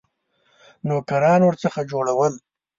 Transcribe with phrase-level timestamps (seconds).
[0.87, 2.33] نوکران ورڅخه جوړول.